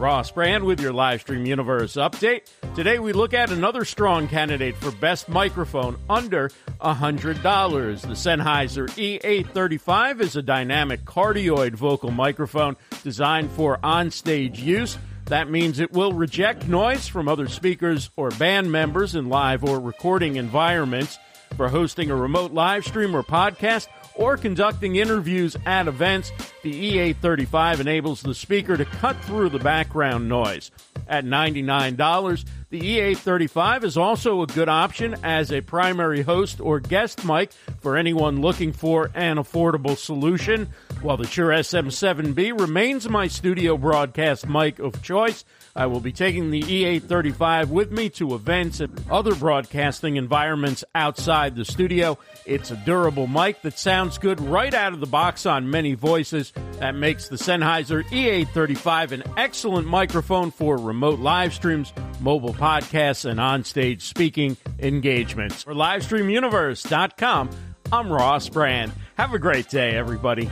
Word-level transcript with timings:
Ross 0.00 0.30
Brand 0.30 0.64
with 0.64 0.80
your 0.80 0.94
Livestream 0.94 1.46
Universe 1.46 1.96
update. 1.96 2.46
Today 2.74 2.98
we 2.98 3.12
look 3.12 3.34
at 3.34 3.50
another 3.52 3.84
strong 3.84 4.28
candidate 4.28 4.74
for 4.76 4.90
best 4.92 5.28
microphone 5.28 5.98
under 6.08 6.50
$100. 6.80 7.22
The 8.00 8.08
Sennheiser 8.08 8.88
E835 8.88 10.22
is 10.22 10.36
a 10.36 10.42
dynamic 10.42 11.04
cardioid 11.04 11.72
vocal 11.72 12.10
microphone 12.10 12.78
designed 13.04 13.50
for 13.50 13.76
onstage 13.84 14.58
use. 14.58 14.96
That 15.26 15.50
means 15.50 15.78
it 15.78 15.92
will 15.92 16.14
reject 16.14 16.66
noise 16.66 17.06
from 17.06 17.28
other 17.28 17.46
speakers 17.46 18.08
or 18.16 18.30
band 18.30 18.72
members 18.72 19.14
in 19.14 19.28
live 19.28 19.64
or 19.64 19.78
recording 19.78 20.36
environments. 20.36 21.18
For 21.56 21.68
hosting 21.68 22.10
a 22.10 22.16
remote 22.16 22.52
live 22.52 22.86
stream 22.86 23.14
or 23.14 23.22
podcast, 23.22 23.88
or 24.14 24.36
conducting 24.36 24.96
interviews 24.96 25.56
at 25.66 25.88
events, 25.88 26.30
the 26.62 27.12
E835 27.14 27.80
enables 27.80 28.22
the 28.22 28.34
speaker 28.34 28.76
to 28.76 28.84
cut 28.84 29.16
through 29.24 29.48
the 29.48 29.58
background 29.58 30.28
noise. 30.28 30.70
At 31.10 31.24
$99, 31.24 32.44
the 32.70 32.80
E835 32.80 33.82
is 33.82 33.96
also 33.96 34.42
a 34.42 34.46
good 34.46 34.68
option 34.68 35.16
as 35.24 35.50
a 35.50 35.60
primary 35.60 36.22
host 36.22 36.60
or 36.60 36.78
guest 36.78 37.24
mic 37.24 37.50
for 37.80 37.96
anyone 37.96 38.40
looking 38.40 38.72
for 38.72 39.10
an 39.16 39.36
affordable 39.36 39.98
solution. 39.98 40.68
While 41.02 41.16
the 41.16 41.26
Shure 41.26 41.48
SM7B 41.48 42.60
remains 42.60 43.08
my 43.08 43.26
studio 43.26 43.76
broadcast 43.76 44.48
mic 44.48 44.78
of 44.78 45.02
choice, 45.02 45.44
I 45.74 45.86
will 45.86 45.98
be 45.98 46.12
taking 46.12 46.52
the 46.52 46.62
E835 46.62 47.70
with 47.70 47.90
me 47.90 48.08
to 48.10 48.36
events 48.36 48.78
and 48.78 48.92
other 49.10 49.34
broadcasting 49.34 50.14
environments 50.14 50.84
outside 50.94 51.56
the 51.56 51.64
studio. 51.64 52.18
It's 52.46 52.70
a 52.70 52.76
durable 52.76 53.26
mic 53.26 53.62
that 53.62 53.76
sounds 53.76 54.16
good 54.18 54.40
right 54.40 54.74
out 54.74 54.92
of 54.92 55.00
the 55.00 55.06
box 55.06 55.44
on 55.44 55.70
many 55.70 55.94
voices. 55.94 56.52
That 56.80 56.94
makes 56.94 57.28
the 57.28 57.36
Sennheiser 57.36 58.04
E835 58.06 59.12
an 59.12 59.22
excellent 59.36 59.86
microphone 59.86 60.50
for 60.50 60.78
remote 60.78 61.20
live 61.20 61.52
streams, 61.52 61.92
mobile 62.20 62.54
podcasts, 62.54 63.28
and 63.28 63.38
onstage 63.38 64.00
speaking 64.00 64.56
engagements. 64.78 65.62
For 65.62 65.74
LivestreamUniverse.com, 65.74 67.50
I'm 67.92 68.10
Ross 68.10 68.48
Brand. 68.48 68.92
Have 69.16 69.34
a 69.34 69.38
great 69.38 69.68
day, 69.68 69.90
everybody. 69.90 70.48